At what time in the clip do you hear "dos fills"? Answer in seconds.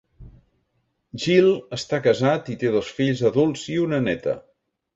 2.79-3.23